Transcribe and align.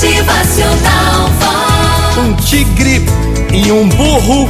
Motivacional. 0.00 1.28
Um 2.16 2.32
tigre 2.36 3.04
e 3.52 3.70
um 3.70 3.86
burro 3.86 4.48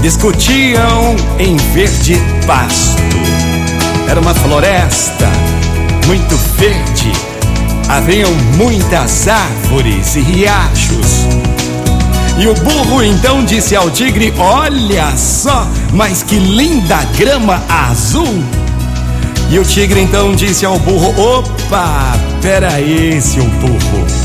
discutiam 0.00 1.16
em 1.36 1.56
verde 1.56 2.16
pasto. 2.46 3.02
Era 4.08 4.20
uma 4.20 4.32
floresta 4.32 5.28
muito 6.06 6.36
verde. 6.56 7.10
Haviam 7.88 8.30
muitas 8.56 9.26
árvores 9.26 10.14
e 10.14 10.20
riachos. 10.20 11.26
E 12.38 12.46
o 12.46 12.54
burro 12.54 13.02
então 13.02 13.44
disse 13.44 13.74
ao 13.74 13.90
tigre: 13.90 14.32
Olha 14.38 15.10
só, 15.16 15.66
mas 15.92 16.22
que 16.22 16.36
linda 16.36 17.02
grama 17.18 17.60
azul! 17.68 18.44
E 19.50 19.58
o 19.58 19.64
tigre 19.64 20.02
então 20.02 20.36
disse 20.36 20.64
ao 20.64 20.78
burro: 20.78 21.40
Opa, 21.40 22.16
peraí, 22.40 23.20
seu 23.20 23.42
burro. 23.42 24.21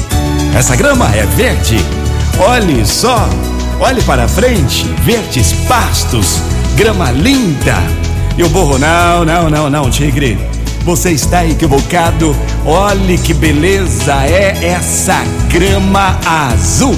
Essa 0.57 0.75
grama 0.75 1.05
é 1.15 1.23
verde. 1.23 1.77
Olhe 2.39 2.83
só, 2.83 3.29
olhe 3.79 4.01
para 4.01 4.27
frente, 4.27 4.87
verdes 5.03 5.53
pastos, 5.67 6.41
grama 6.75 7.11
linda. 7.11 7.75
E 8.35 8.43
o 8.43 8.49
burro: 8.49 8.79
Não, 8.79 9.23
não, 9.23 9.51
não, 9.51 9.69
não, 9.69 9.91
tigre. 9.91 10.35
Você 10.83 11.11
está 11.11 11.45
equivocado. 11.45 12.35
Olhe 12.65 13.19
que 13.19 13.35
beleza 13.35 14.15
é 14.25 14.57
essa 14.63 15.21
grama 15.47 16.17
azul. 16.25 16.97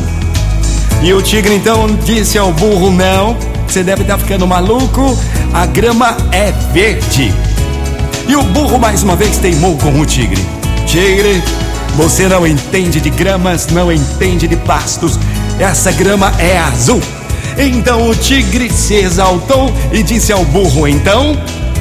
E 1.03 1.11
o 1.13 1.21
tigre 1.21 1.55
então 1.55 1.85
disse 2.05 2.37
ao 2.37 2.53
burro: 2.53 2.89
Não, 2.89 3.35
você 3.67 3.83
deve 3.83 4.03
estar 4.03 4.17
ficando 4.17 4.47
maluco. 4.47 5.19
A 5.53 5.65
grama 5.65 6.15
é 6.31 6.53
verde. 6.71 7.33
E 8.25 8.37
o 8.37 8.41
burro 8.41 8.79
mais 8.79 9.03
uma 9.03 9.17
vez 9.17 9.37
teimou 9.37 9.77
com 9.79 9.99
o 9.99 10.05
tigre: 10.05 10.41
Tigre, 10.87 11.43
você 11.95 12.27
não 12.27 12.45
entende 12.45 12.99
de 12.99 13.09
gramas, 13.09 13.67
não 13.67 13.91
entende 13.91 14.47
de 14.47 14.55
pastos. 14.55 15.19
Essa 15.59 15.91
grama 15.91 16.33
é 16.39 16.57
azul. 16.57 17.01
Então 17.57 18.09
o 18.09 18.15
tigre 18.15 18.71
se 18.71 18.95
exaltou 18.95 19.71
e 19.91 20.01
disse 20.01 20.31
ao 20.31 20.45
burro: 20.45 20.87
Então, 20.87 21.37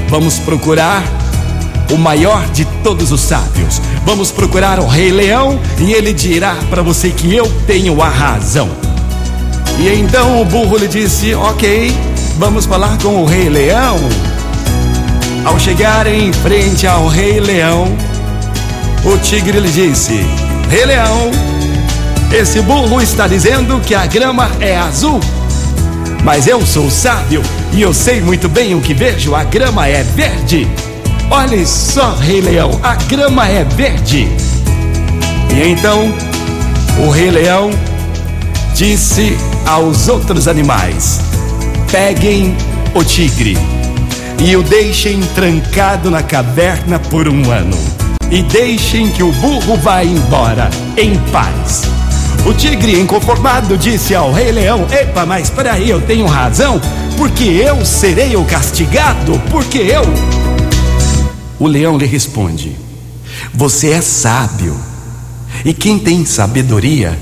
vamos 0.09 0.39
procurar 0.39 1.03
o 1.93 1.97
maior 1.97 2.45
de 2.51 2.65
todos 2.83 3.13
os 3.13 3.21
sábios. 3.21 3.81
Vamos 4.05 4.31
procurar 4.31 4.79
o 4.81 4.87
Rei 4.87 5.13
Leão 5.13 5.59
e 5.79 5.93
ele 5.93 6.13
dirá 6.13 6.57
para 6.69 6.83
você 6.83 7.11
que 7.11 7.35
eu 7.35 7.47
tenho 7.67 8.03
a 8.03 8.09
razão. 8.09 8.69
E 9.79 9.89
então 9.91 10.41
o 10.41 10.45
burro 10.45 10.77
lhe 10.77 10.89
disse: 10.89 11.35
Ok, 11.35 11.95
vamos 12.39 12.67
falar 12.67 12.99
com 12.99 13.23
o 13.23 13.25
Rei 13.25 13.49
Leão. 13.49 13.97
Ao 15.45 15.59
chegar 15.59 16.07
em 16.07 16.33
frente 16.33 16.87
ao 16.87 17.07
Rei 17.07 17.39
Leão, 17.41 17.87
o 19.09 19.19
tigre 19.19 19.59
lhe 19.59 19.71
disse: 19.71 20.21
Rei 20.71 20.85
Leão, 20.85 21.31
esse 22.33 22.61
burro 22.61 23.01
está 23.01 23.27
dizendo 23.27 23.81
que 23.81 23.95
a 23.95 24.07
grama 24.07 24.51
é 24.61 24.77
azul. 24.77 25.21
Mas 26.23 26.47
eu 26.47 26.65
sou 26.67 26.91
sábio 26.91 27.43
e 27.73 27.81
eu 27.81 27.95
sei 27.95 28.21
muito 28.21 28.49
bem 28.49 28.75
o 28.75 28.81
que 28.81 28.93
vejo: 28.93 29.35
a 29.35 29.45
grama 29.45 29.89
é 29.89 30.03
verde. 30.03 30.69
Olhe 31.31 31.67
só, 31.67 32.15
Rei 32.17 32.41
Leão, 32.41 32.79
a 32.83 32.95
grama 32.95 33.49
é 33.49 33.65
verde. 33.65 34.29
E 35.55 35.69
então 35.69 36.13
o 36.99 37.11
Rei 37.11 37.31
Leão 37.31 37.71
disse 38.75 39.37
aos 39.67 40.09
outros 40.09 40.47
animais: 40.47 41.21
Peguem 41.91 42.55
o 42.95 43.03
tigre 43.03 43.57
e 44.39 44.55
o 44.55 44.63
deixem 44.63 45.21
trancado 45.35 46.11
na 46.11 46.23
caverna 46.23 46.99
por 46.99 47.27
um 47.27 47.51
ano. 47.51 47.88
E 48.31 48.43
deixem 48.43 49.11
que 49.11 49.23
o 49.23 49.33
burro 49.33 49.77
vá 49.77 50.05
embora 50.05 50.69
em 50.97 51.19
paz. 51.31 51.83
O 52.47 52.53
tigre, 52.53 53.01
inconformado, 53.01 53.77
disse 53.79 54.15
ao 54.15 54.33
Rei 54.33 54.53
Leão: 54.53 54.87
Epa, 54.91 55.25
mas 55.25 55.49
peraí, 55.49 55.89
eu 55.89 56.01
tenho 56.01 56.27
razão, 56.27 56.81
porque 57.17 57.45
eu 57.45 57.85
serei 57.85 58.37
o 58.37 58.45
castigado, 58.45 59.41
porque 59.51 59.79
eu. 59.79 60.03
O 61.59 61.67
leão 61.67 61.97
lhe 61.97 62.07
responde: 62.07 62.77
Você 63.55 63.91
é 63.91 64.01
sábio, 64.01 64.79
e 65.65 65.73
quem 65.73 65.99
tem 65.99 66.25
sabedoria 66.25 67.19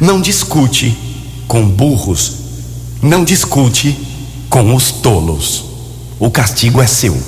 não 0.00 0.20
discute 0.20 0.96
com 1.46 1.68
burros, 1.68 2.32
não 3.02 3.24
discute 3.24 3.96
com 4.48 4.74
os 4.74 4.90
tolos. 4.90 5.64
O 6.18 6.30
castigo 6.30 6.80
é 6.80 6.86
seu, 6.86 7.20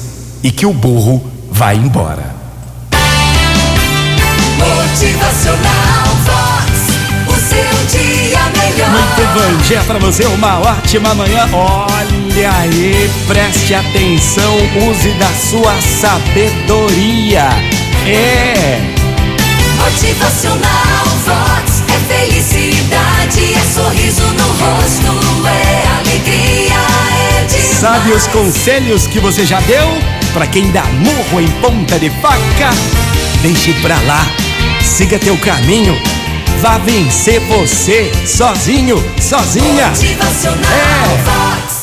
e 0.42 0.50
que 0.52 0.64
o 0.64 0.72
burro 0.72 1.22
vá 1.50 1.74
embora. 1.74 2.35
Motivacional 4.74 6.06
Vox. 6.24 6.70
O 7.28 7.34
seu 7.34 8.00
dia 8.00 8.40
melhor. 8.58 8.90
Muito 8.90 9.22
bom 9.34 9.56
dia 9.62 9.80
para 9.82 9.98
você, 9.98 10.24
uma 10.26 10.58
ótima 10.58 11.14
manhã. 11.14 11.48
Olha 11.52 12.50
aí, 12.60 13.10
preste 13.26 13.74
atenção, 13.74 14.56
use 14.88 15.10
da 15.12 15.28
sua 15.28 15.74
sabedoria. 16.00 17.48
É. 18.06 18.80
Motivacional 19.78 21.06
Vox. 21.24 21.82
É 21.88 21.98
felicidade, 22.14 23.54
é 23.54 23.60
sorriso 23.72 24.22
no 24.22 24.46
rosto, 24.46 25.46
é 25.46 25.86
alegria, 25.98 26.74
é 27.40 27.44
demais. 27.44 27.80
Sabe 27.80 28.10
os 28.12 28.26
conselhos 28.28 29.06
que 29.06 29.18
você 29.20 29.44
já 29.46 29.60
deu? 29.60 29.86
Pra 30.32 30.46
quem 30.46 30.70
dá 30.70 30.82
murro 30.84 31.40
em 31.40 31.48
ponta 31.60 31.98
de 31.98 32.10
faca? 32.20 32.70
Deixe 33.42 33.72
pra 33.74 33.98
lá, 34.06 34.26
siga 34.86 35.18
teu 35.18 35.36
caminho, 35.38 36.00
vá 36.60 36.78
vencer 36.78 37.40
você 37.40 38.10
sozinho, 38.24 38.96
sozinha. 39.20 39.88
Motivacional 39.88 41.10
É. 41.72 41.75